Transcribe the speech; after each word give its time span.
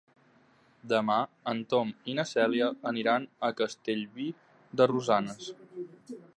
Demà 0.93 1.17
en 1.51 1.61
Tom 1.73 1.91
i 2.13 2.15
na 2.21 2.25
Cèlia 2.31 2.71
aniran 2.93 3.29
a 3.49 3.53
Castellví 3.61 4.33
de 4.81 4.89
Rosanes. 4.97 5.55